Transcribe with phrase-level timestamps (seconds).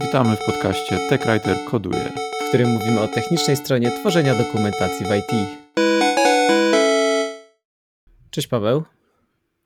[0.00, 2.12] Witamy w podcaście TechWriter Koduje,
[2.44, 5.58] w którym mówimy o technicznej stronie tworzenia dokumentacji w IT.
[8.30, 8.84] Cześć Paweł.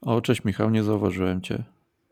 [0.01, 1.63] O, cześć Michał, nie zauważyłem Cię.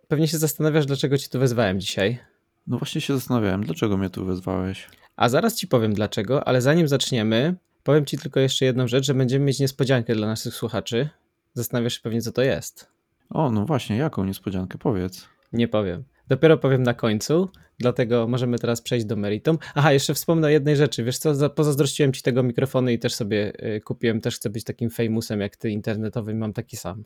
[0.09, 2.19] Pewnie się zastanawiasz, dlaczego Cię tu wezwałem dzisiaj.
[2.67, 4.89] No właśnie się zastanawiałem, dlaczego mnie tu wezwałeś.
[5.17, 9.15] A zaraz Ci powiem dlaczego, ale zanim zaczniemy, powiem Ci tylko jeszcze jedną rzecz, że
[9.15, 11.09] będziemy mieć niespodziankę dla naszych słuchaczy.
[11.55, 12.87] Zastanawiasz się pewnie, co to jest.
[13.31, 14.79] O, no właśnie, jaką niespodziankę?
[14.79, 15.29] Powiedz.
[15.53, 16.05] Nie powiem.
[16.31, 19.59] Dopiero powiem na końcu, dlatego możemy teraz przejść do meritum.
[19.75, 21.05] Aha, jeszcze wspomnę o jednej rzeczy.
[21.05, 24.91] Wiesz co, pozazdrościłem ci tego mikrofonu i też sobie y, kupiłem, też chcę być takim
[24.91, 27.05] famousem jak ty internetowym, mam taki sam.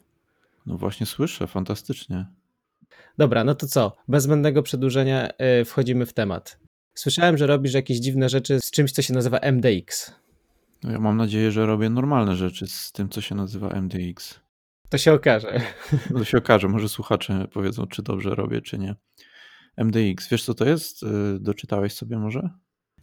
[0.66, 2.26] No właśnie słyszę, fantastycznie.
[3.18, 3.96] Dobra, no to co?
[4.08, 5.30] Bez zbędnego przedłużenia
[5.60, 6.58] y, wchodzimy w temat.
[6.94, 10.14] Słyszałem, że robisz jakieś dziwne rzeczy z czymś, co się nazywa MDX.
[10.82, 14.43] No ja mam nadzieję, że robię normalne rzeczy z tym, co się nazywa MDX.
[14.88, 15.60] To się okaże.
[16.10, 18.94] No to się okaże, może słuchacze powiedzą, czy dobrze robię, czy nie.
[19.76, 21.02] MDX, wiesz co to jest?
[21.02, 21.06] Y,
[21.40, 22.50] doczytałeś sobie może?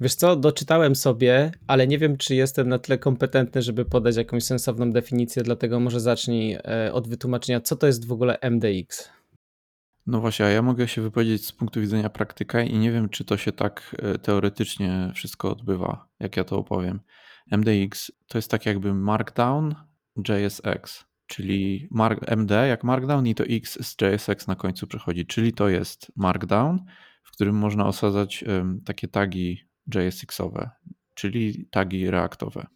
[0.01, 4.43] Wiesz co, doczytałem sobie, ale nie wiem, czy jestem na tyle kompetentny, żeby podać jakąś
[4.43, 9.09] sensowną definicję, dlatego może zacznij e, od wytłumaczenia, co to jest w ogóle MDX.
[10.07, 13.25] No właśnie, a ja mogę się wypowiedzieć z punktu widzenia praktyka i nie wiem, czy
[13.25, 16.99] to się tak e, teoretycznie wszystko odbywa, jak ja to opowiem.
[17.51, 19.75] MDX to jest tak jakby Markdown
[20.29, 21.87] JSX czyli
[22.27, 26.79] MD jak Markdown i to X z JSX na końcu przechodzi, czyli to jest Markdown,
[27.23, 28.43] w którym można osadzać
[28.85, 29.63] takie tagi
[29.95, 30.69] JSX-owe,
[31.13, 32.67] czyli tagi reaktowe.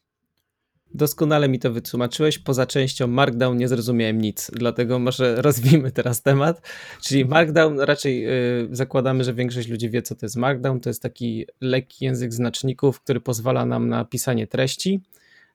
[0.93, 2.39] Doskonale mi to wytłumaczyłeś.
[2.39, 6.61] Poza częścią Markdown nie zrozumiałem nic, dlatego może rozwijmy teraz temat.
[7.01, 10.79] Czyli Markdown, raczej yy, zakładamy, że większość ludzi wie, co to jest Markdown.
[10.79, 15.01] To jest taki lekki język znaczników, który pozwala nam na pisanie treści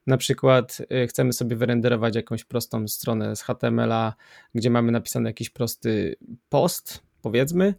[0.07, 4.13] na przykład y, chcemy sobie wyrenderować jakąś prostą stronę z HTML-a,
[4.55, 6.15] gdzie mamy napisany jakiś prosty
[6.49, 7.73] post, powiedzmy,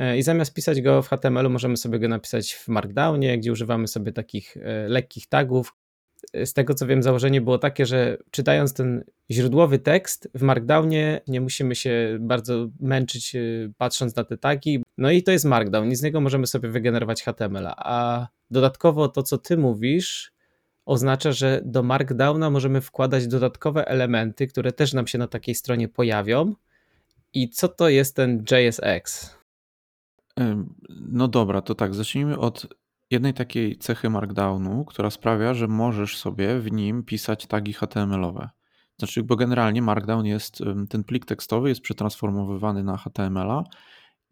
[0.00, 3.88] y, i zamiast pisać go w HTML-u, możemy sobie go napisać w Markdownie, gdzie używamy
[3.88, 5.74] sobie takich y, lekkich tagów.
[6.44, 11.40] Z tego co wiem, założenie było takie, że czytając ten źródłowy tekst w Markdownie nie
[11.40, 13.36] musimy się bardzo męczyć
[13.78, 14.82] patrząc na te tagi.
[14.98, 17.66] No i to jest Markdown i z niego możemy sobie wygenerować HTML.
[17.76, 20.32] A dodatkowo to, co ty mówisz,
[20.84, 25.88] oznacza, że do Markdowna możemy wkładać dodatkowe elementy, które też nam się na takiej stronie
[25.88, 26.54] pojawią.
[27.32, 29.34] I co to jest ten JSX?
[30.90, 32.66] No dobra, to tak, zacznijmy od
[33.10, 38.48] jednej takiej cechy Markdownu, która sprawia, że możesz sobie w nim pisać tagi HTML-owe.
[38.98, 43.64] Znaczy, bo generalnie Markdown jest, ten plik tekstowy jest przetransformowywany na HTML-a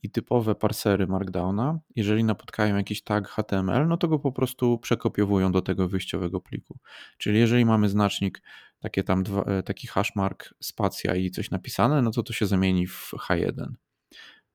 [0.02, 5.52] i typowe parsery Markdowna, jeżeli napotkają jakiś tag HTML, no to go po prostu przekopiowują
[5.52, 6.78] do tego wyjściowego pliku.
[7.18, 8.42] Czyli jeżeli mamy znacznik,
[8.80, 12.86] takie tam dwa, e, taki hashmark, spacja i coś napisane, no to to się zamieni
[12.86, 13.72] w H1.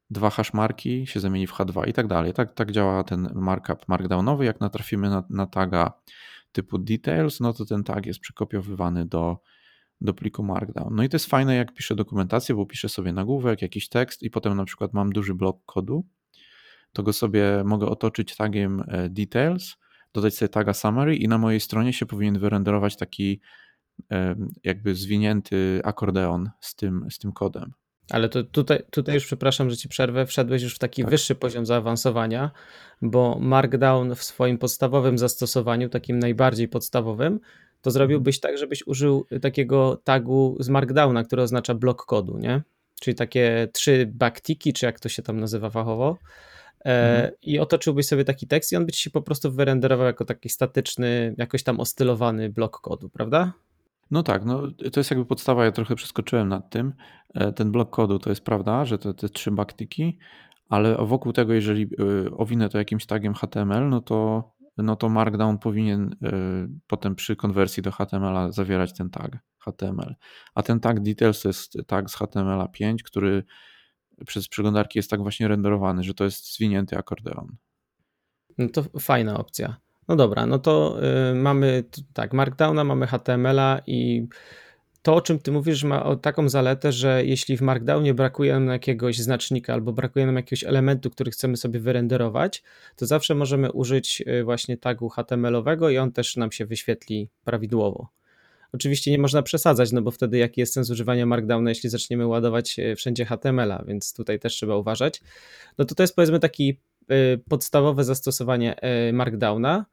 [0.10, 2.34] Dwa hashmarki się zamieni w H2 i tak dalej.
[2.34, 4.46] Tak, tak działa ten markup markdownowy.
[4.46, 5.94] Jak natrafimy na, na taga
[6.52, 9.38] typu details, no to ten tag jest przekopiowywany do
[10.02, 10.96] do pliku Markdown.
[10.96, 14.30] No i to jest fajne, jak piszę dokumentację, bo piszę sobie nagłówek, jakiś tekst i
[14.30, 16.06] potem na przykład mam duży blok kodu,
[16.94, 19.76] to go sobie mogę otoczyć tagiem e, details,
[20.14, 23.42] dodać sobie taga summary i na mojej stronie się powinien wyrenderować taki
[24.12, 27.74] e, jakby zwinięty akordeon z tym, z tym kodem.
[28.10, 31.12] Ale to tutaj, tutaj już przepraszam, że ci przerwę, wszedłeś już w taki tak.
[31.12, 32.52] wyższy poziom zaawansowania,
[33.02, 37.40] bo Markdown w swoim podstawowym zastosowaniu, takim najbardziej podstawowym,
[37.84, 42.62] to zrobiłbyś tak, żebyś użył takiego tagu z Markdowna, który oznacza blok kodu, nie?
[43.02, 46.18] Czyli takie trzy backtiki, czy jak to się tam nazywa fachowo.
[46.86, 47.32] E, mhm.
[47.42, 50.50] I otoczyłbyś sobie taki tekst i on by ci się po prostu wyrenderował jako taki
[50.50, 53.54] statyczny, jakoś tam ostylowany blok kodu, prawda?
[54.12, 54.62] No tak, no
[54.94, 56.94] to jest jakby podstawa, ja trochę przeskoczyłem nad tym.
[57.34, 60.18] E, ten blok kodu to jest prawda, że to te trzy backtiki,
[60.70, 61.88] ale wokół tego, jeżeli e,
[62.38, 64.44] owinę to jakimś tagiem HTML, no to
[64.78, 70.16] no to Markdown powinien y, potem przy konwersji do HTML zawierać ten tag HTML.
[70.56, 73.44] A ten tag details to jest tag z HTML 5, który
[74.26, 77.56] przez przeglądarki jest tak właśnie renderowany, że to jest zwinięty akordeon.
[78.58, 79.76] No to fajna opcja.
[80.08, 81.00] No dobra, no to
[81.32, 81.84] y, mamy
[82.14, 84.28] tak, Markdowna, mamy HTML-a i
[85.04, 89.18] to, o czym ty mówisz, ma taką zaletę, że jeśli w Markdownie brakuje nam jakiegoś
[89.18, 92.64] znacznika albo brakuje nam jakiegoś elementu, który chcemy sobie wyrenderować,
[92.96, 98.10] to zawsze możemy użyć y, właśnie tagu HTML-owego i on też nam się wyświetli prawidłowo.
[98.74, 102.80] Oczywiście nie można przesadzać, no bo wtedy jaki jest sens używania Markdowna, jeśli zaczniemy ładować
[102.80, 105.22] y, wszędzie HTML-a, więc tutaj też trzeba uważać.
[105.78, 106.80] No to to jest powiedzmy taki
[107.12, 108.76] y, podstawowe zastosowanie
[109.14, 109.86] Markdowna,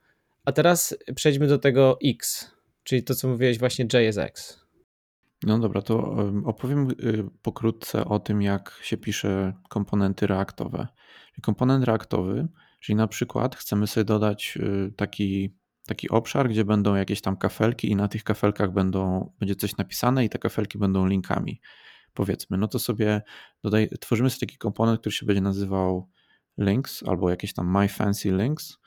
[0.45, 2.51] a teraz przejdźmy do tego X,
[2.85, 4.61] czyli to co mówiłeś właśnie JSX.
[5.43, 10.87] No dobra, to opowiem y, pokrótce o tym, jak się pisze komponenty reaktowe.
[11.43, 12.49] Komponent reaktowy,
[12.81, 15.55] czyli na przykład chcemy sobie dodać y, taki,
[15.87, 20.25] taki obszar, gdzie będą jakieś tam kafelki i na tych kafelkach będą, będzie coś napisane
[20.25, 21.61] i te kafelki będą linkami.
[22.15, 23.23] Powiedzmy, no to sobie
[23.65, 26.09] dodaj, tworzymy sobie taki komponent, który się będzie nazywał
[26.59, 28.79] links albo jakieś tam my fancy links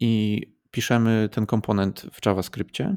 [0.00, 2.96] i piszemy ten komponent w JavaScriptie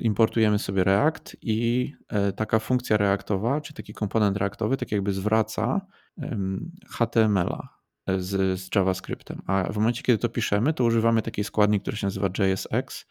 [0.00, 5.86] importujemy sobie React i e, taka funkcja reaktowa, czy taki komponent reaktowy, tak jakby zwraca
[6.88, 7.68] HTML-a
[8.06, 9.42] e, z, z JavaScriptem.
[9.46, 13.06] A w momencie, kiedy to piszemy, to używamy takiej składni, który się nazywa JSX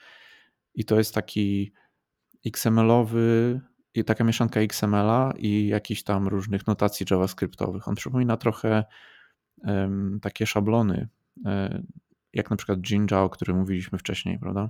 [0.76, 1.74] i to jest taki
[2.46, 3.60] XML-owy,
[4.06, 7.88] taka mieszanka XML-a i jakichś tam różnych notacji JavaScriptowych.
[7.88, 8.84] On przypomina trochę
[9.58, 11.08] um, takie szablony,
[11.46, 11.88] um,
[12.34, 14.70] jak na przykład Jinja, o którym mówiliśmy wcześniej, prawda?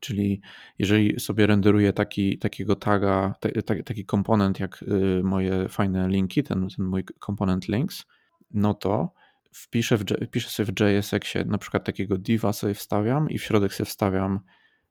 [0.00, 0.40] Czyli
[0.78, 3.34] jeżeli sobie renderuję taki, takiego taga,
[3.84, 8.06] taki komponent jak y, moje fajne linki, ten, ten mój komponent links,
[8.50, 9.12] no to
[9.52, 13.74] wpiszę, w, wpiszę sobie w JSX-ie na przykład takiego diva sobie wstawiam i w środek
[13.74, 14.40] sobie wstawiam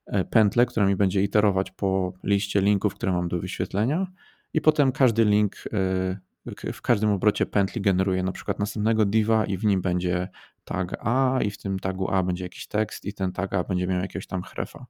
[0.06, 4.08] e, pętlę, która mi będzie iterować po liście linków, które mam do wyświetlenia
[4.54, 6.20] i potem każdy link e,
[6.74, 10.30] w każdym obrocie pętli generuje na przykład następnego diva i w nim będzie
[10.70, 13.88] tag A i w tym tagu A będzie jakiś tekst i ten tag A będzie
[13.88, 14.86] miał jakiegoś tam hrefa.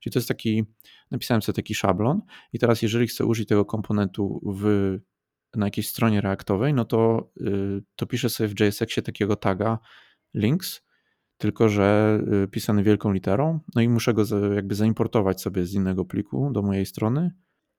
[0.00, 0.64] Czyli to jest taki,
[1.10, 4.98] napisałem sobie taki szablon i teraz jeżeli chcę użyć tego komponentu w,
[5.54, 9.78] na jakiejś stronie reaktowej, no to, yy, to piszę sobie w JSX-ie takiego taga
[10.34, 10.82] links,
[11.38, 14.24] tylko że y, pisany wielką literą, no i muszę go
[14.54, 17.30] jakby zaimportować sobie z innego pliku do mojej strony,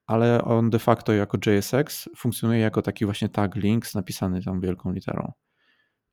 [0.06, 4.92] ale on de facto jako JSX funkcjonuje jako taki właśnie tag links napisany tam wielką
[4.92, 5.32] literą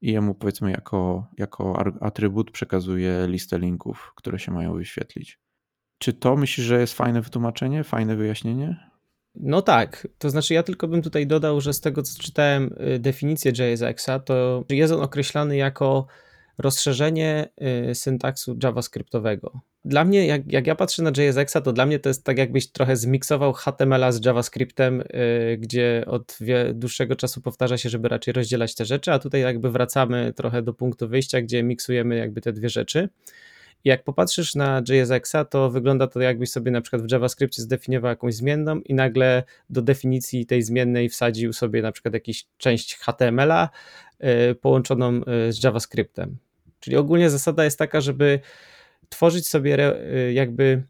[0.01, 5.39] i jemu powiedzmy jako, jako atrybut przekazuje listę linków, które się mają wyświetlić.
[5.99, 8.91] Czy to myślisz, że jest fajne wytłumaczenie, fajne wyjaśnienie?
[9.35, 12.99] No tak, to znaczy ja tylko bym tutaj dodał, że z tego co czytałem y,
[12.99, 16.07] definicję JSX-a, to jest on określany jako
[16.59, 17.49] rozszerzenie
[17.91, 19.61] y, syntaksu JavaScriptowego.
[19.85, 22.71] Dla mnie, jak, jak ja patrzę na JSX-a, to dla mnie to jest tak jakbyś
[22.71, 26.39] trochę zmiksował HTML-a z JavaScriptem, y, gdzie od
[26.75, 30.75] dłuższego czasu powtarza się, żeby raczej rozdzielać te rzeczy, a tutaj jakby wracamy trochę do
[30.75, 33.09] punktu wyjścia, gdzie miksujemy jakby te dwie rzeczy.
[33.85, 38.35] Jak popatrzysz na JSX-a, to wygląda to jakbyś sobie na przykład w JavaScriptie zdefiniował jakąś
[38.35, 43.69] zmienną i nagle do definicji tej zmiennej wsadził sobie na przykład jakąś część HTML-a
[44.51, 46.37] y, połączoną y, z JavaScriptem.
[46.81, 48.41] Czyli ogólnie zasada jest taka, żeby
[49.11, 49.97] tworzyć sobie
[50.29, 50.83] y, jakby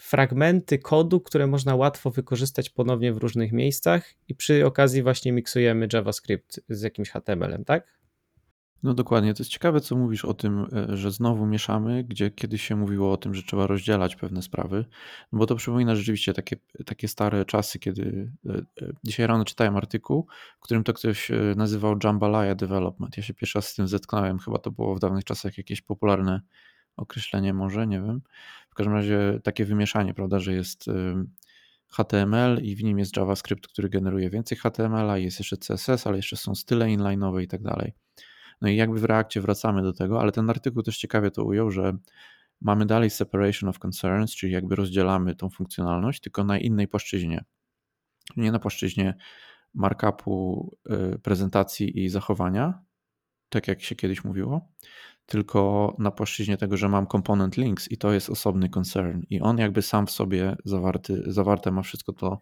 [0.00, 5.88] fragmenty kodu, które można łatwo wykorzystać ponownie w różnych miejscach i przy okazji właśnie miksujemy
[5.92, 8.02] JavaScript z jakimś HTML-em, tak?
[8.82, 12.62] No dokładnie, to jest ciekawe, co mówisz o tym, e, że znowu mieszamy, gdzie kiedyś
[12.62, 14.84] się mówiło o tym, że trzeba rozdzielać pewne sprawy,
[15.32, 16.56] no bo to przypomina rzeczywiście takie,
[16.86, 20.26] takie stare czasy, kiedy e, e, dzisiaj rano czytałem artykuł,
[20.60, 23.16] w którym to ktoś nazywał Jambalaya Development.
[23.16, 26.40] Ja się pierwszy raz z tym zetknąłem, chyba to było w dawnych czasach jakieś popularne
[26.96, 28.20] określenie może, nie wiem.
[28.70, 30.90] W każdym razie takie wymieszanie, prawda, że jest
[31.88, 36.36] HTML i w nim jest JavaScript, który generuje więcej HTML-a, jest jeszcze CSS, ale jeszcze
[36.36, 37.92] są style inline'owe i tak dalej.
[38.60, 41.70] No i jakby w reakcie wracamy do tego, ale ten artykuł też ciekawie to ujął,
[41.70, 41.96] że
[42.60, 47.44] mamy dalej separation of concerns, czyli jakby rozdzielamy tą funkcjonalność, tylko na innej płaszczyźnie.
[48.36, 49.14] Nie na płaszczyźnie
[49.74, 50.76] markupu,
[51.14, 52.82] y, prezentacji i zachowania,
[53.52, 54.68] tak jak się kiedyś mówiło,
[55.26, 59.58] tylko na płaszczyźnie tego, że mam component links i to jest osobny concern i on
[59.58, 62.38] jakby sam w sobie zawarty, zawarte ma wszystko to,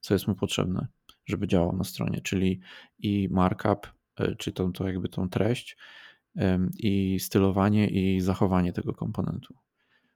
[0.00, 0.86] co jest mu potrzebne,
[1.26, 2.60] żeby działał na stronie, czyli
[2.98, 5.76] i markup, E, czy tą, to jakby tą treść
[6.78, 9.54] i stylowanie i zachowanie tego komponentu.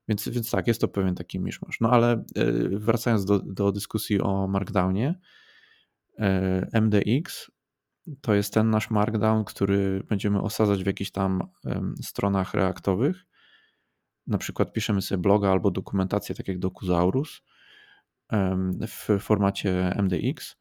[0.08, 1.80] Więc, więc tak, jest to pewien taki miszmasz.
[1.80, 5.14] No ale e, wracając do, do dyskusji o Markdownie,
[6.18, 7.50] e, MDX
[8.20, 11.40] to jest ten nasz Markdown, który będziemy osadzać w jakichś tam
[12.02, 13.26] stronach reaktowych.
[14.26, 17.42] Na przykład piszemy sobie bloga albo dokumentację, tak jak Dokuzaurus,
[18.88, 20.56] w formacie MDX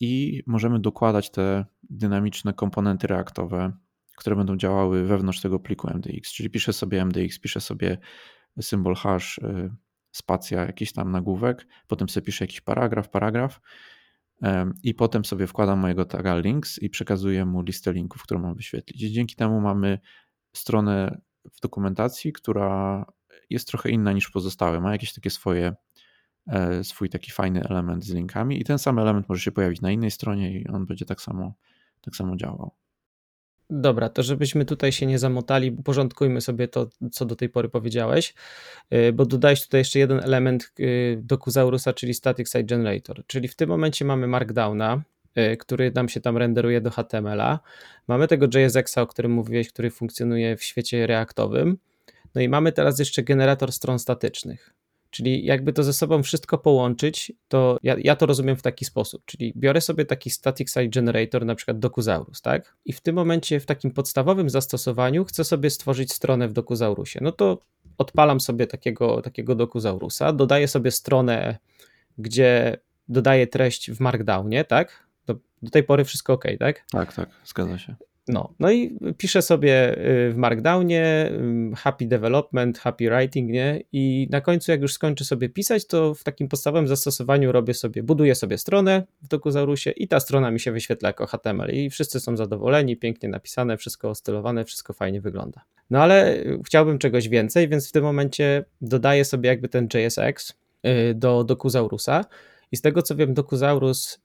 [0.00, 3.72] i możemy dokładać te dynamiczne komponenty reaktowe,
[4.16, 6.32] które będą działały wewnątrz tego pliku MDX.
[6.32, 7.98] Czyli piszę sobie MDX, piszę sobie
[8.60, 9.70] symbol hash, y,
[10.10, 13.60] spacja, jakiś tam nagłówek, potem sobie piszę jakiś paragraf, paragraf
[14.82, 19.12] i potem sobie wkładam mojego taga links i przekazuję mu listę linków, którą mam wyświetlić.
[19.12, 19.98] Dzięki temu mamy
[20.52, 21.20] stronę
[21.52, 23.04] w dokumentacji, która
[23.50, 25.74] jest trochę inna niż pozostałe, ma jakieś takie swoje
[26.48, 29.90] E, swój taki fajny element z linkami i ten sam element może się pojawić na
[29.90, 31.54] innej stronie i on będzie tak samo,
[32.00, 32.74] tak samo działał.
[33.70, 38.34] Dobra, to żebyśmy tutaj się nie zamotali, porządkujmy sobie to, co do tej pory powiedziałeś,
[38.94, 43.48] y, bo dodałeś tutaj jeszcze jeden element y, do Kuzaurusa, czyli Static Site Generator, czyli
[43.48, 45.02] w tym momencie mamy Markdowna,
[45.38, 47.60] y, który nam się tam renderuje do HTML-a.
[48.08, 51.78] Mamy tego JSX-a, o którym mówiłeś, który funkcjonuje w świecie reaktowym.
[52.34, 54.77] No i mamy teraz jeszcze generator stron statycznych.
[55.10, 59.22] Czyli jakby to ze sobą wszystko połączyć, to ja, ja, to rozumiem w taki sposób.
[59.24, 62.76] Czyli biorę sobie taki static site generator, na przykład Dokuzaurus, tak?
[62.84, 67.20] I w tym momencie w takim podstawowym zastosowaniu chcę sobie stworzyć stronę w Dokuzaurusie.
[67.22, 67.58] No to
[67.98, 71.58] odpalam sobie takiego, takiego Dokuzaurusa, dodaję sobie stronę,
[72.18, 75.06] gdzie dodaję treść w Markdownie, tak?
[75.26, 76.84] Do, do tej pory wszystko ok, tak?
[76.90, 77.96] Tak, tak, zgadza się.
[78.28, 81.32] No, no i piszę sobie y, w Markdownie
[81.76, 83.82] happy development, happy writing, nie?
[83.92, 88.02] I na końcu, jak już skończę sobie pisać, to w takim podstawowym zastosowaniu robię sobie,
[88.02, 92.20] buduję sobie stronę w Dokuzaurusie i ta strona mi się wyświetla jako HTML i wszyscy
[92.20, 95.64] są zadowoleni, pięknie napisane, wszystko ostylowane, wszystko fajnie wygląda.
[95.90, 100.52] No ale y, chciałbym czegoś więcej, więc w tym momencie dodaję sobie jakby ten JSX
[100.86, 102.24] y, do Dokuzaurusa
[102.72, 104.20] i z tego co wiem, Dokuzaurus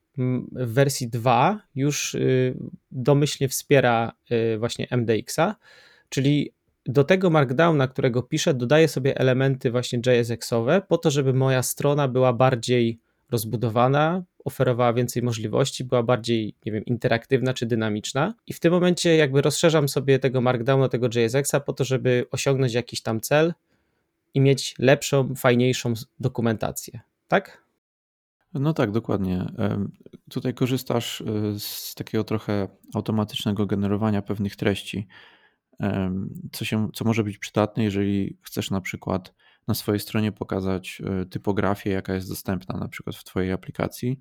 [0.52, 2.58] w wersji 2 już y,
[2.92, 5.56] domyślnie wspiera y, właśnie MDX-a,
[6.10, 6.52] czyli
[6.86, 12.08] do tego Markdowna, którego piszę, dodaję sobie elementy właśnie JSX-owe po to, żeby moja strona
[12.08, 13.00] była bardziej
[13.32, 18.34] rozbudowana, oferowała więcej możliwości, była bardziej, nie wiem, interaktywna czy dynamiczna.
[18.48, 22.74] I w tym momencie jakby rozszerzam sobie tego Markdowna, tego JSX-a po to, żeby osiągnąć
[22.74, 23.54] jakiś tam cel
[24.34, 27.00] i mieć lepszą, fajniejszą dokumentację.
[27.28, 27.63] Tak?
[28.54, 29.46] No tak, dokładnie.
[30.30, 35.08] Tutaj korzystasz e, z takiego trochę automatycznego generowania pewnych treści,
[36.52, 39.34] co, się, co może być przydatne, jeżeli chcesz na przykład
[39.68, 44.20] na swojej stronie pokazać e, typografię, jaka jest dostępna na przykład w Twojej aplikacji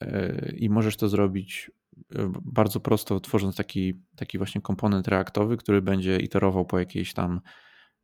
[0.00, 1.70] e, i możesz to zrobić
[2.42, 7.40] bardzo prosto, tworząc taki, taki właśnie komponent reaktowy, który będzie iterował po jakiejś tam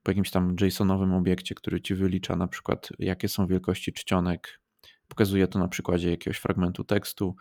[0.02, 4.60] po jakimś tam JSONowym obiekcie, który ci wylicza na przykład jakie są wielkości czcionek
[5.10, 7.36] Pokazuje to na przykładzie jakiegoś fragmentu tekstu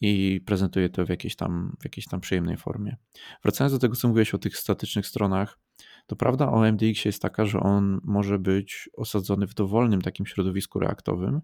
[0.00, 2.96] i prezentuje to w jakiejś tam, w jakiejś tam przyjemnej formie.
[3.42, 5.58] Wracając do tego, co mówiłeś o tych statycznych stronach,
[6.06, 10.78] to prawda o MDX jest taka, że on może być osadzony w dowolnym takim środowisku
[10.78, 11.40] reaktowym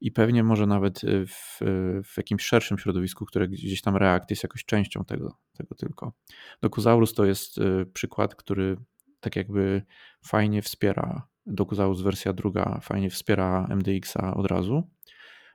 [0.00, 1.60] i pewnie może nawet w,
[2.04, 6.12] w jakimś szerszym środowisku, które gdzieś tam React jest jakoś częścią tego, tego tylko.
[6.60, 8.76] Dokuzaurus to jest y, przykład, który
[9.20, 9.82] tak jakby
[10.26, 14.90] fajnie wspiera Dokuzaurus wersja druga fajnie wspiera MDX-a od razu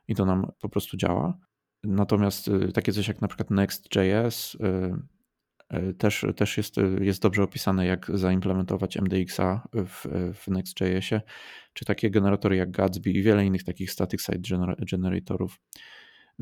[0.07, 1.37] i to nam po prostu działa.
[1.83, 7.43] Natomiast y, takie coś jak na przykład Next.js y, y, też, też jest, jest dobrze
[7.43, 11.21] opisane, jak zaimplementować MDX-a w, w Next.jsie,
[11.73, 14.57] czy takie generatory jak Gatsby i wiele innych takich static site
[14.91, 15.59] generatorów.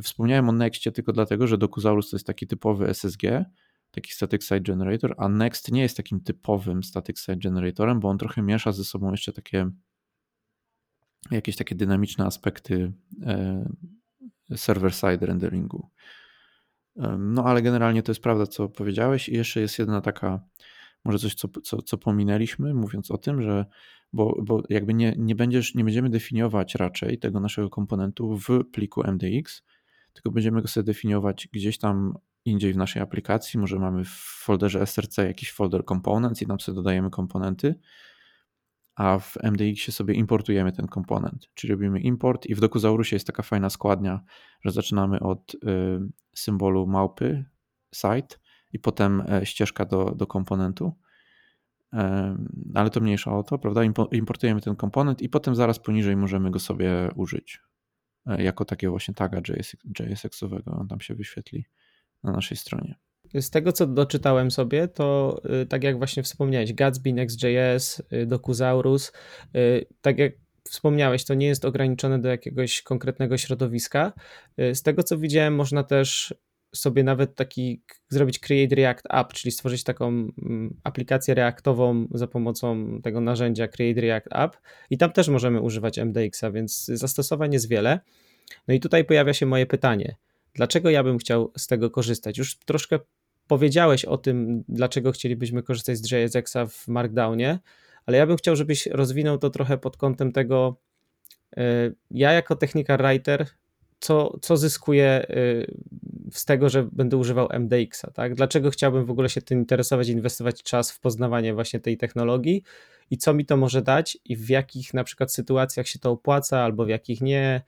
[0.04, 3.22] Wspomniałem o Nextie tylko dlatego, że Dokuzaurus to jest taki typowy SSG,
[3.98, 8.18] taki static site generator, a Next nie jest takim typowym static site generatorem, bo on
[8.18, 9.72] trochę miesza ze sobą jeszcze takie
[11.32, 12.94] jakieś takie dynamiczne aspekty
[13.26, 13.70] e,
[14.56, 15.90] server-side renderingu.
[17.20, 20.40] No ale generalnie to jest prawda, co powiedziałeś i jeszcze jest jedna taka,
[21.06, 23.66] może coś, co, co, co pominęliśmy, mówiąc o tym, że
[24.14, 29.04] bo, bo jakby nie, nie, będziesz, nie będziemy definiować raczej tego naszego komponentu w pliku
[29.04, 29.64] MDX,
[30.14, 33.60] tylko będziemy go sobie definiować gdzieś tam indziej w naszej aplikacji.
[33.60, 34.10] Może mamy w
[34.44, 37.76] folderze src jakiś folder components i tam sobie dodajemy komponenty,
[38.96, 43.44] a w MDX sobie importujemy ten komponent, czyli robimy import i w Dokuzaurusie jest taka
[43.44, 44.24] fajna składnia,
[44.66, 45.58] że zaczynamy od y,
[46.36, 47.46] symbolu małpy,
[47.96, 48.38] site
[48.74, 50.94] i potem e, ścieżka do, do komponentu.
[52.76, 53.82] Ale to mniejsza o to, prawda?
[54.12, 57.62] Importujemy ten komponent i potem zaraz poniżej możemy go sobie użyć
[58.26, 60.80] e, jako takiego właśnie taga JS, JSX-owego.
[60.80, 61.66] On tam się wyświetli
[62.24, 62.96] na naszej stronie.
[63.34, 69.12] Z tego, co doczytałem sobie, to y, tak jak właśnie wspomniałeś, Gatsby, Next.js, y, Dokuzaurus,
[69.56, 70.34] y, tak jak
[70.70, 74.14] wspomniałeś, to nie jest ograniczone do jakiegoś konkretnego środowiska.
[74.58, 76.36] Z tego, co widziałem, można też
[76.76, 80.32] sobie nawet taki zrobić Create React App, czyli stworzyć taką
[80.84, 84.58] aplikację reaktową za pomocą tego narzędzia Create React App
[84.90, 88.00] i tam też możemy używać MDX-a, więc zastosowań jest wiele.
[88.68, 90.16] No i tutaj pojawia się moje pytanie–
[90.54, 92.38] Dlaczego ja bym chciał z tego korzystać?
[92.38, 93.00] Już troszkę
[93.48, 97.60] powiedziałeś o tym, dlaczego chcielibyśmy korzystać z JSX-a w Markdownie,
[98.06, 100.78] ale ja bym chciał, żebyś rozwinął to trochę pod kątem tego,
[101.58, 103.48] e, ja jako technical writer,
[104.00, 105.26] co, co zyskuję e,
[106.32, 108.36] z tego, że będę używał MDX-a, tak?
[108.36, 112.64] Dlaczego chciałbym w ogóle się tym interesować, inwestować czas w poznawanie właśnie tej technologii
[113.12, 116.60] i co mi to może dać i w jakich na przykład sytuacjach się to opłaca
[116.60, 117.62] albo w jakich nie,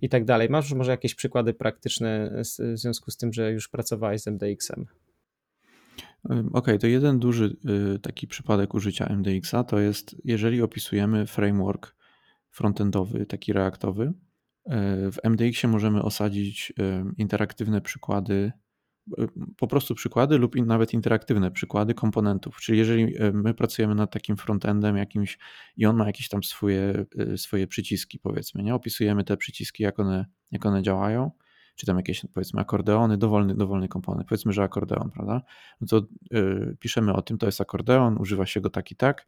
[0.00, 0.48] i tak dalej.
[0.50, 4.86] Masz może jakieś przykłady praktyczne w związku z tym, że już pracowałeś z MDX-em?
[6.52, 7.56] Ok, to jeden duży
[7.94, 11.96] y, taki przypadek użycia MDX-a to jest, jeżeli opisujemy framework
[12.50, 14.12] frontendowy, taki reaktowy, y,
[15.12, 16.72] w MDX-ie możemy osadzić
[17.18, 18.52] interaktywne przykłady,
[19.56, 22.60] po prostu przykłady lub nawet interaktywne przykłady komponentów.
[22.60, 25.38] Czyli jeżeli my pracujemy nad takim frontendem jakimś
[25.76, 27.04] i on ma jakieś tam swoje,
[27.36, 28.74] swoje przyciski, powiedzmy, nie?
[28.74, 31.30] Opisujemy te przyciski, jak one, jak one działają
[31.76, 35.42] czy tam jakieś powiedzmy akordeony, dowolny, dowolny komponent, powiedzmy, że akordeon, prawda?
[35.80, 39.26] No to yy, piszemy o tym, to jest akordeon, używa się go tak i tak,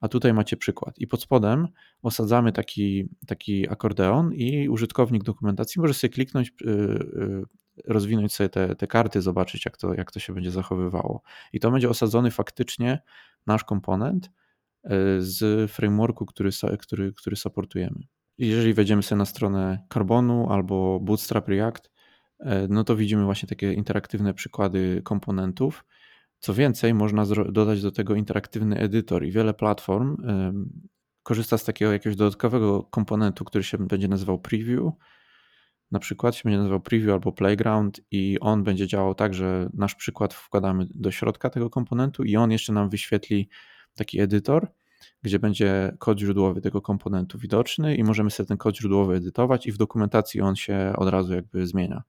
[0.00, 0.98] a tutaj macie przykład.
[0.98, 1.68] I pod spodem
[2.02, 6.72] osadzamy taki, taki akordeon i użytkownik dokumentacji może sobie kliknąć, yy,
[7.16, 7.44] yy,
[7.86, 11.22] rozwinąć sobie te, te karty, zobaczyć jak to, jak to się będzie zachowywało.
[11.52, 13.02] I to będzie osadzony faktycznie
[13.46, 18.00] nasz komponent y, z frameworku, który, który, który supportujemy
[18.38, 21.90] jeżeli wejdziemy sobie na stronę Carbonu albo Bootstrap React,
[22.40, 25.84] e, no to widzimy właśnie takie interaktywne przykłady komponentów.
[26.38, 30.16] Co więcej, można dodać do tego interaktywny edytor i wiele platform
[31.22, 34.92] korzysta z takiego jakiegoś dodatkowego komponentu, który się będzie nazywał preview.
[35.90, 39.94] Na przykład się będzie nazywał preview albo playground i on będzie działał tak, że nasz
[39.94, 43.48] przykład wkładamy do środka tego komponentu i on jeszcze nam wyświetli
[43.94, 44.68] taki edytor
[45.22, 49.72] gdzie będzie kod źródłowy tego komponentu widoczny i możemy sobie ten kod źródłowy edytować i
[49.72, 52.02] w dokumentacji on się od razu jakby zmienia.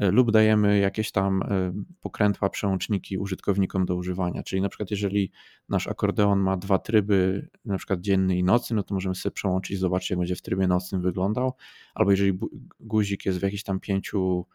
[0.00, 4.42] E, lub dajemy jakieś tam e, pokrętła, przełączniki użytkownikom do używania.
[4.42, 5.30] Czyli na przykład jeżeli
[5.68, 9.70] nasz akordeon ma dwa tryby, na przykład dzienny i nocny, no to możemy sobie przełączyć
[9.70, 11.52] i zobaczyć, jak będzie w trybie nocnym wyglądał.
[11.94, 12.38] Albo jeżeli
[12.80, 14.46] guzik jest w jakichś tam pięciu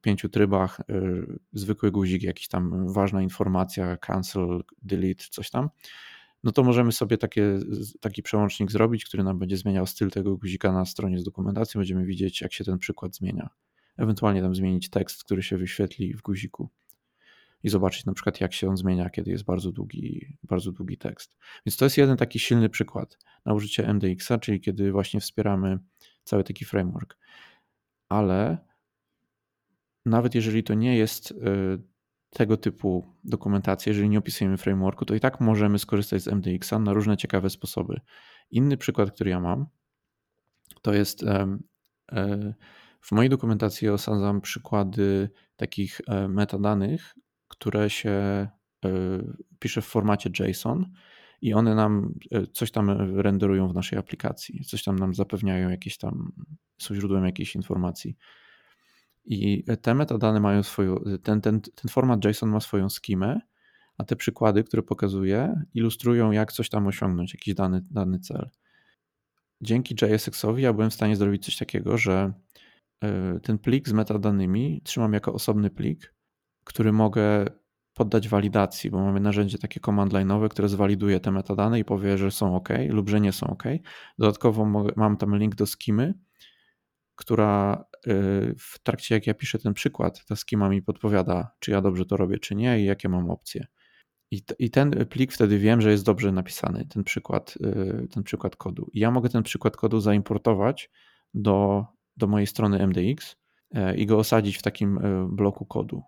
[0.00, 0.84] pięciu trybach, e,
[1.52, 5.68] zwykły guzik, jakiś tam ważna informacja, cancel, delete, coś tam,
[6.44, 7.58] no to możemy sobie takie,
[8.00, 11.78] taki przełącznik zrobić, który nam będzie zmieniał styl tego guzika na stronie z dokumentacją.
[11.78, 13.50] Będziemy widzieć, jak się ten przykład zmienia.
[13.98, 16.70] Ewentualnie tam zmienić tekst, który się wyświetli w guziku
[17.62, 21.36] i zobaczyć na przykład, jak się on zmienia, kiedy jest bardzo długi, bardzo długi tekst.
[21.66, 25.78] Więc to jest jeden taki silny przykład na użycie MDX-a, czyli kiedy właśnie wspieramy
[26.24, 27.18] cały taki framework.
[28.08, 28.58] Ale
[30.06, 31.34] nawet jeżeli to nie jest y,
[32.30, 36.92] tego typu dokumentację, jeżeli nie opisujemy frameworku, to i tak możemy skorzystać z MDX-a na
[36.92, 38.00] różne ciekawe sposoby.
[38.50, 39.66] Inny przykład, który ja mam,
[40.82, 41.58] to jest e,
[43.08, 47.14] w mojej dokumentacji osadzam przykłady takich e, metadanych,
[47.48, 48.48] które się e,
[49.58, 50.92] pisze w formacie JSON
[51.42, 52.14] i one nam
[52.52, 52.90] coś tam
[53.20, 56.32] renderują w naszej aplikacji, coś tam nam zapewniają jakieś tam,
[56.78, 58.16] są źródłem jakiejś informacji.
[59.24, 63.40] I te metadane mają swoją, ten, ten, ten format JSON ma swoją skimę,
[63.98, 68.50] a te przykłady, które pokazuję, ilustrują, jak coś tam osiągnąć, jakiś dany, dany cel.
[69.60, 72.32] Dzięki JSX-owi ja byłem w stanie zrobić coś takiego, że e,
[73.42, 76.14] ten plik z metadanymi trzymam jako osobny plik,
[76.64, 77.46] który mogę
[77.94, 82.30] poddać walidacji, bo mamy narzędzie takie command line'owe, które zwaliduje te metadane i powie, że
[82.30, 83.62] są ok lub że nie są ok.
[84.18, 84.64] Dodatkowo
[84.96, 86.14] mam tam link do skimy,
[87.14, 91.80] która y, w trakcie jak ja piszę ten przykład, ta skima mi podpowiada, czy ja
[91.80, 93.66] dobrze to robię, czy nie i jakie mam opcje.
[94.30, 98.56] I, I, ten plik wtedy wiem, że jest dobrze napisany, ten przykład, y, ten przykład
[98.56, 98.90] kodu.
[98.92, 100.90] I ja mogę ten przykład kodu zaimportować
[101.34, 101.86] do,
[102.18, 103.36] do mojej strony MDX
[103.74, 106.02] e, i go osadzić w takim e, bloku kodu.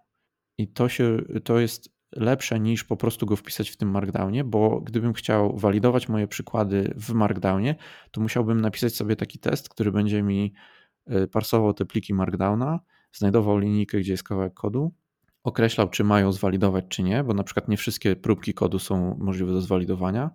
[0.58, 4.80] I to, się, to jest lepsze niż po prostu go wpisać w tym Markdownie, bo
[4.80, 7.74] gdybym chciał walidować moje przykłady w Markdownie,
[8.10, 10.54] to musiałbym napisać sobie taki test, który będzie mi
[11.08, 12.80] Y, parsował te pliki Markdowna,
[13.12, 14.94] znajdował linijkę, gdzie jest kawałek kodu,
[15.42, 19.52] określał, czy mają zwalidować, czy nie, bo na przykład nie wszystkie próbki kodu są możliwe
[19.52, 20.30] do zwalidowania e,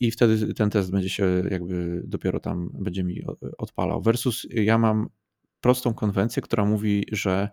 [0.00, 3.22] i wtedy ten test będzie się jakby dopiero tam będzie mi
[3.58, 4.02] odpalał.
[4.02, 5.08] Versus ja mam
[5.60, 7.48] prostą konwencję, która mówi, że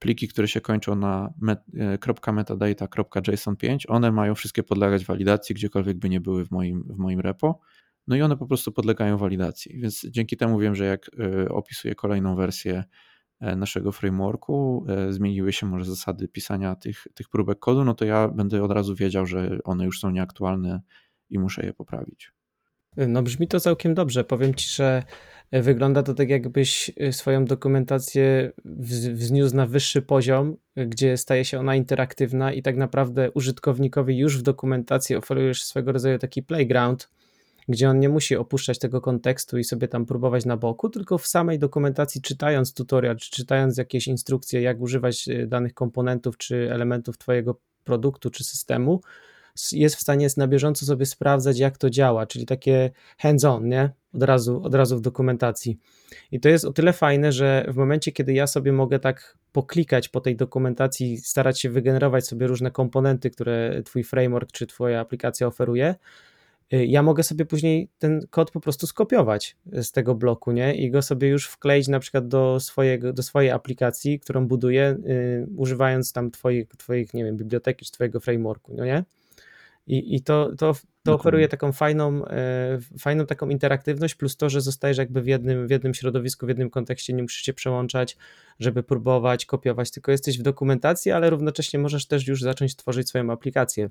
[0.00, 1.32] pliki, które się kończą na
[1.78, 7.20] e, .metadata.json5, one mają wszystkie podlegać walidacji, gdziekolwiek by nie były w moim, w moim
[7.20, 7.60] repo.
[8.06, 9.80] No i one po prostu podlegają walidacji.
[9.80, 12.84] Więc dzięki temu wiem, że jak e, opisuję kolejną wersję
[13.40, 18.04] e, naszego frameworku, e, zmieniły się może zasady pisania tych, tych próbek kodu, no to
[18.04, 20.80] ja będę od razu wiedział, że one już są nieaktualne
[21.30, 22.32] i muszę je poprawić.
[22.96, 24.24] No brzmi to całkiem dobrze.
[24.24, 25.02] Powiem ci, że
[25.52, 28.52] wygląda to tak, jakbyś swoją dokumentację
[29.14, 34.42] wzniósł na wyższy poziom, gdzie staje się ona interaktywna i tak naprawdę użytkownikowi już w
[34.42, 37.10] dokumentacji oferujesz swego rodzaju taki playground,
[37.68, 41.26] gdzie on nie musi opuszczać tego kontekstu i sobie tam próbować na boku, tylko w
[41.26, 47.18] samej dokumentacji, czytając tutorial, czy czytając jakieś instrukcje, jak używać e, danych komponentów czy elementów
[47.18, 49.00] Twojego produktu czy systemu,
[49.72, 53.90] jest w stanie na bieżąco sobie sprawdzać, jak to działa, czyli takie hands-on, nie?
[54.14, 55.78] od razu, od razu w dokumentacji.
[56.32, 60.08] I to jest o tyle fajne, że w momencie, kiedy ja sobie mogę tak poklikać
[60.08, 65.46] po tej dokumentacji, starać się wygenerować sobie różne komponenty, które twój framework czy twoja aplikacja
[65.46, 65.94] oferuje,
[66.72, 70.74] y, ja mogę sobie później ten kod po prostu skopiować z tego bloku, nie?
[70.74, 75.46] I go sobie już wkleić na przykład do, swojego, do swojej aplikacji, którą buduję, yy,
[75.56, 79.04] używając tam twoich, twoich, nie wiem, biblioteki czy twojego frameworku, no nie?
[79.90, 84.60] I, i to, to, to oferuje taką fajną, e, fajną taką interaktywność, plus to, że
[84.60, 88.16] zostajesz jakby w jednym, w jednym środowisku, w jednym kontekście, nie musisz się przełączać,
[88.60, 93.30] żeby próbować, kopiować, tylko jesteś w dokumentacji, ale równocześnie możesz też już zacząć tworzyć swoją
[93.32, 93.90] aplikację.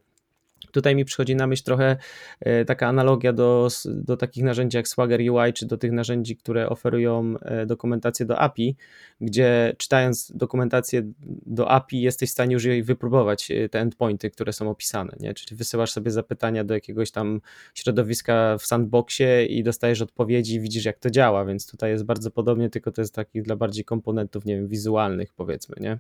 [0.72, 1.98] Tutaj mi przychodzi na myśl trochę
[2.40, 6.70] e, taka analogia do, do takich narzędzi jak Swagger UI, czy do tych narzędzi, które
[6.70, 8.76] oferują e, dokumentację do API,
[9.22, 11.02] gdzie czytając dokumentację
[11.46, 15.34] do API jesteś w stanie już jej wypróbować, e, te endpointy, które są opisane, nie?
[15.34, 17.42] czyli wysyłasz sobie zapytania do jakiegoś tam
[17.74, 22.70] środowiska w sandboxie i dostajesz odpowiedzi widzisz jak to działa, więc tutaj jest bardzo podobnie,
[22.70, 26.00] tylko to jest takich dla bardziej komponentów, nie wiem, wizualnych powiedzmy, nie?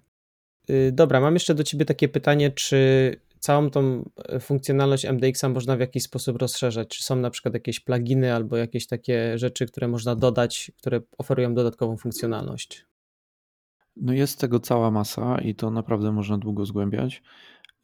[0.70, 5.78] Y, dobra, mam jeszcze do Ciebie takie pytanie, czy całą tą e, funkcjonalność MDX-a można
[5.78, 6.88] w jakiś sposób rozszerzać?
[6.88, 11.54] Czy są na przykład jakieś pluginy albo jakieś takie rzeczy, które można dodać, które oferują
[11.54, 12.86] dodatkową funkcjonalność?
[13.96, 17.24] No jest tego cała masa i to naprawdę można długo zgłębiać,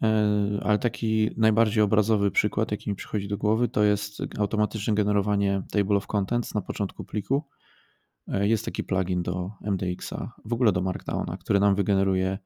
[0.01, 5.63] e, ale taki najbardziej obrazowy przykład, jaki mi przychodzi do głowy, to jest automatyczne generowanie
[5.71, 7.43] Table of Contents na początku pliku.
[8.27, 12.39] E, jest taki plugin do MDX-a, w ogóle do Markdowna, który nam wygeneruje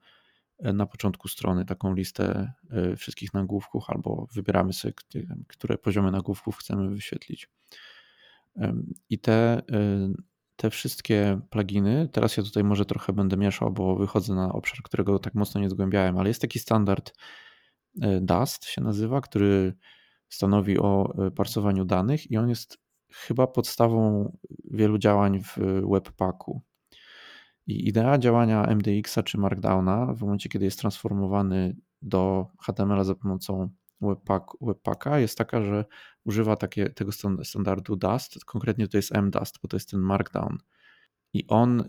[0.62, 4.94] na początku strony taką listę e, wszystkich nagłówków, albo wybieramy sobie,
[5.48, 7.48] które poziomy nagłówków chcemy wyświetlić.
[9.10, 9.62] I te, e,
[10.56, 15.18] te wszystkie pluginy, teraz ja tutaj może trochę będę mieszał, bo wychodzę na obszar, którego
[15.18, 17.12] tak mocno nie zgłębiałem, ale jest taki standard
[18.02, 19.74] e, Dust się nazywa, który
[20.28, 22.78] stanowi o parsowaniu danych i on jest
[23.12, 24.32] chyba podstawą
[24.70, 25.58] wielu działań w
[25.90, 26.62] Webpacku.
[27.70, 33.70] I idea działania MDX-a czy Markdowna w momencie, kiedy jest transformowany do HTML za pomocą
[34.00, 35.84] Webpack, Webpacka jest taka, że
[36.24, 40.58] używa takie, tego standardu Dust, konkretnie to jest MDust, bo to jest ten Markdown.
[41.32, 41.84] I on y,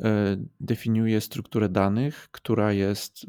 [0.60, 3.28] definiuje strukturę danych, która jest y,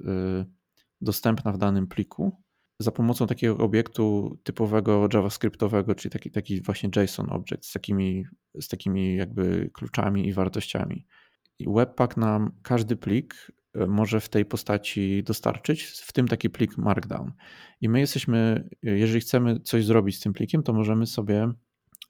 [1.01, 2.43] dostępna w danym pliku
[2.79, 8.25] za pomocą takiego obiektu typowego JavaScriptowego, czyli taki, taki właśnie JSON object z takimi,
[8.61, 11.07] z takimi jakby kluczami i wartościami.
[11.69, 17.33] Webpack nam każdy plik e, może w tej postaci dostarczyć, w tym taki plik Markdown.
[17.81, 21.53] I my jesteśmy, jeżeli chcemy coś zrobić z tym plikiem, to możemy sobie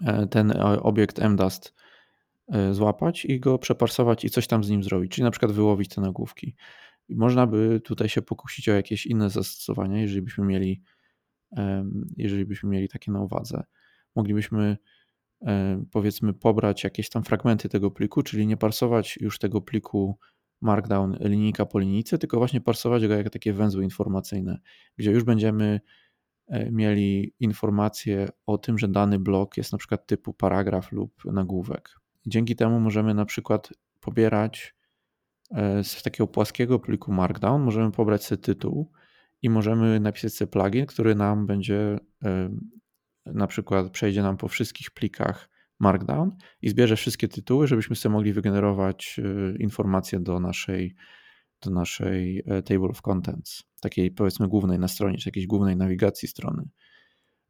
[0.07, 1.75] e, ten e, obiekt MDust
[2.73, 6.01] złapać i go przeparsować i coś tam z nim zrobić, czyli na przykład wyłowić te
[6.01, 6.57] nagłówki.
[7.09, 10.83] I można by tutaj się pokusić o jakieś inne zastosowania, jeżeli byśmy mieli,
[12.17, 13.63] jeżeli byśmy mieli takie na uwadze.
[14.17, 14.77] Moglibyśmy E,
[15.91, 20.19] powiedzmy pobrać jakieś tam fragmenty tego pliku, czyli nie parsować już tego pliku
[20.61, 24.59] Markdown linijka po linijce, tylko właśnie parsować go jak takie węzły informacyjne,
[24.97, 25.81] gdzie już będziemy
[26.47, 31.91] e, mieli informacje o tym, że dany blok jest na przykład typu paragraf lub nagłówek.
[32.27, 34.75] Dzięki temu możemy na przykład pobierać
[35.51, 38.91] e, z takiego płaskiego pliku Markdown, możemy pobrać sobie tytuł
[39.43, 41.99] i możemy napisać sobie plugin, który nam będzie
[43.27, 46.31] na przykład przejdzie nam po wszystkich plikach Markdown
[46.63, 50.95] i zbierze wszystkie tytuły, żebyśmy sobie mogli wygenerować y, informacje do naszej,
[51.63, 56.29] do naszej e, Table of Contents, takiej powiedzmy głównej na stronie, czy jakiejś głównej nawigacji
[56.29, 56.69] strony.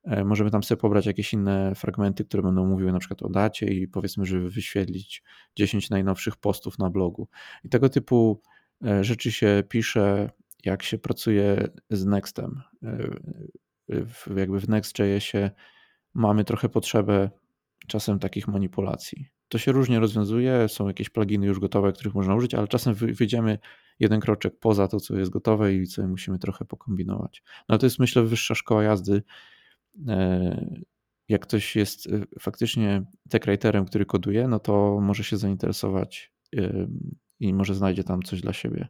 [0.04, 3.66] E, możemy tam sobie pobrać jakieś inne fragmenty, które będą mówiły na przykład o dacie
[3.66, 5.22] i powiedzmy, żeby wyświetlić
[5.56, 7.28] 10 najnowszych postów na blogu.
[7.64, 8.42] I tego typu
[8.84, 10.30] e, rzeczy się pisze,
[10.64, 12.62] jak się pracuje z Nextem
[13.88, 15.50] w, jakby w Next.jsie
[16.14, 17.30] mamy trochę potrzebę
[17.86, 19.28] czasem takich manipulacji.
[19.48, 23.58] To się różnie rozwiązuje, są jakieś pluginy już gotowe, których można użyć, ale czasem wyjdziemy
[24.00, 27.42] jeden kroczek poza to, co jest gotowe i co musimy trochę pokombinować.
[27.68, 29.22] No to jest myślę wyższa szkoła jazdy.
[30.08, 30.82] E,
[31.28, 33.42] jak ktoś jest e, faktycznie tech
[33.86, 36.86] który koduje, no to może się zainteresować e,
[37.40, 38.88] i może znajdzie tam coś dla siebie.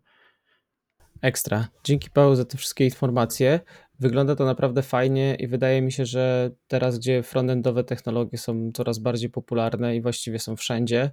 [1.23, 1.69] Ekstra.
[1.85, 3.61] Dzięki Paweł za te wszystkie informacje.
[4.01, 8.99] Wygląda to naprawdę fajnie i wydaje mi się, że teraz, gdzie frontendowe technologie są coraz
[8.99, 11.11] bardziej popularne i właściwie są wszędzie,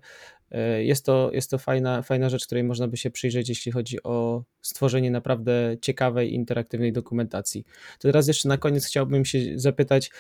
[0.52, 4.04] e, jest to, jest to fajna, fajna rzecz, której można by się przyjrzeć, jeśli chodzi
[4.04, 7.66] o stworzenie naprawdę ciekawej, interaktywnej dokumentacji.
[8.00, 10.12] To teraz jeszcze na koniec chciałbym się zapytać,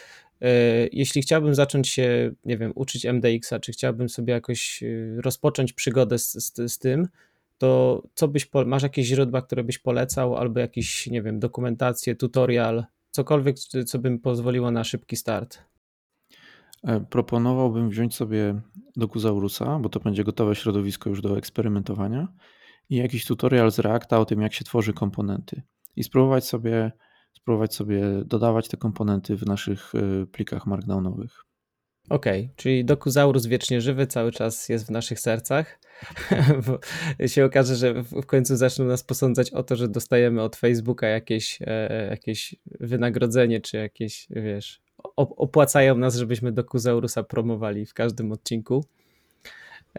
[0.41, 0.47] e,
[0.91, 4.87] jeśli chciałbym zacząć się, nie wiem, uczyć MDX-a, czy chciałbym sobie jakoś e,
[5.21, 7.07] rozpocząć przygodę z, z, z tym,
[7.59, 12.85] to co byś, masz jakieś źródła, które byś polecał, albo jakiś, nie wiem, dokumentację, tutorial,
[13.11, 15.63] cokolwiek, co by mi pozwoliło na szybki start?
[16.83, 18.61] E, proponowałbym wziąć sobie
[18.95, 22.27] Dokuzaurusa, bo to będzie gotowe środowisko już do eksperymentowania
[22.89, 25.61] i jakiś tutorial z Reacta o tym, jak się tworzy komponenty
[25.95, 26.91] i spróbować sobie,
[27.33, 31.48] spróbować sobie dodawać te komponenty w naszych e, plikach markdownowych.
[32.09, 35.79] Okej, okay, czyli Dokuzaurus wiecznie żywy cały czas jest w naszych sercach.
[36.65, 36.79] Bo
[37.27, 41.59] się okaże, że w końcu zaczną nas posądzać o to, że dostajemy od Facebooka jakieś,
[41.61, 44.81] e, jakieś wynagrodzenie, czy jakieś, wiesz,
[45.15, 48.85] opłacają nas, żebyśmy Dokuzaurusa promowali w każdym odcinku.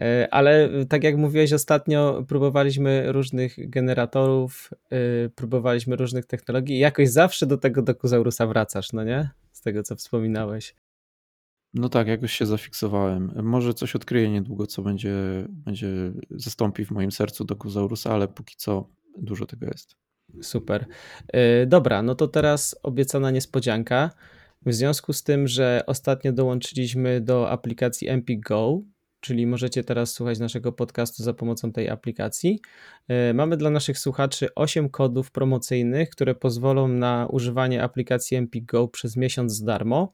[0.00, 4.96] E, ale tak jak mówiłeś ostatnio, próbowaliśmy różnych generatorów, e,
[5.28, 9.30] próbowaliśmy różnych technologii i jakoś zawsze do tego Dokuzaurusa wracasz, no nie?
[9.52, 10.74] Z tego co wspominałeś.
[11.74, 13.32] No tak, jakoś się zafiksowałem.
[13.42, 15.14] Może coś odkryję niedługo, co będzie,
[15.48, 19.96] będzie zastąpi w moim sercu Dokuzaurusa, ale póki co dużo tego jest.
[20.42, 20.86] Super.
[21.28, 24.10] E, dobra, no to teraz obiecana niespodzianka.
[24.66, 28.82] W związku z tym, że ostatnio dołączyliśmy do aplikacji Empik Go,
[29.20, 32.60] czyli możecie teraz słuchać naszego podcastu za pomocą tej aplikacji.
[33.08, 38.88] E, mamy dla naszych słuchaczy 8 kodów promocyjnych, które pozwolą na używanie aplikacji Empik Go
[38.88, 40.12] przez miesiąc za darmo.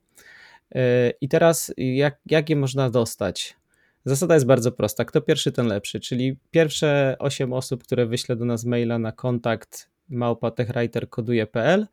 [0.75, 3.57] E, I teraz jak, jak je można dostać?
[4.05, 5.05] Zasada jest bardzo prosta.
[5.05, 6.01] Kto pierwszy, ten lepszy.
[6.01, 11.87] Czyli pierwsze 8 osób, które wyśle do nas maila na kontakt małpatechwriter.koduje.pl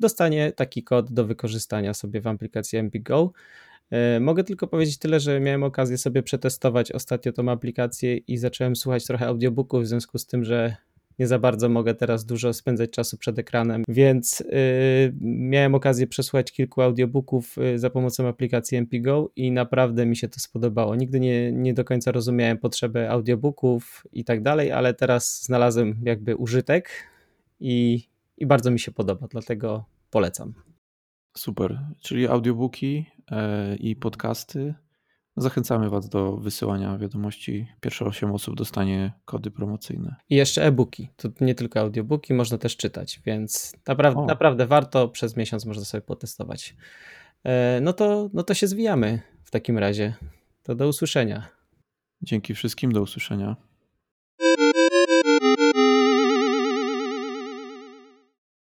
[0.00, 3.32] dostanie taki kod do wykorzystania sobie w aplikacji MPGO.
[3.90, 8.76] E, mogę tylko powiedzieć tyle, że miałem okazję sobie przetestować ostatnio tą aplikację i zacząłem
[8.76, 10.76] słuchać trochę audiobooków, w związku z tym, że
[11.18, 14.46] nie za bardzo mogę teraz dużo spędzać czasu przed ekranem, więc yy,
[15.20, 20.40] miałem okazję przesłuchać kilku audiobooków yy, za pomocą aplikacji MPGO i naprawdę mi się to
[20.40, 20.96] spodobało.
[20.96, 26.36] Nigdy nie, nie do końca rozumiałem potrzeby audiobooków i tak dalej, ale teraz znalazłem jakby
[26.36, 26.90] użytek
[27.60, 30.54] i, i bardzo mi się podoba, dlatego polecam.
[31.36, 34.74] Super, czyli audiobooki e, i podcasty.
[35.36, 37.66] Zachęcamy Was do wysyłania wiadomości.
[37.80, 40.16] Pierwsze 8 osób dostanie kody promocyjne.
[40.30, 41.08] I jeszcze e-booki.
[41.16, 45.08] To nie tylko audiobooki, można też czytać, więc napra- naprawdę warto.
[45.08, 46.76] Przez miesiąc można sobie potestować.
[47.44, 50.14] E, no to, no to się zwijamy w takim razie.
[50.62, 51.48] To do usłyszenia.
[52.22, 53.56] Dzięki wszystkim, do usłyszenia.